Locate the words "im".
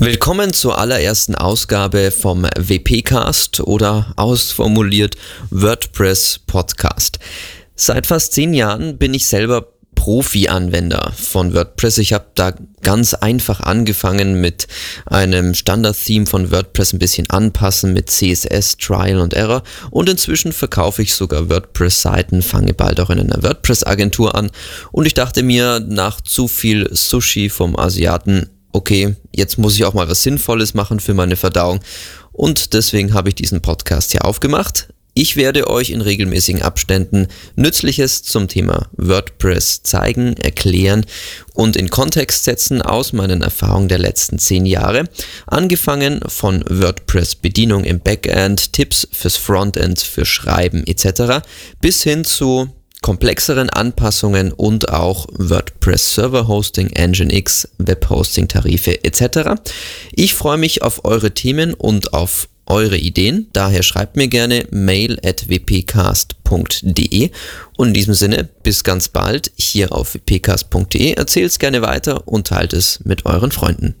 47.84-48.00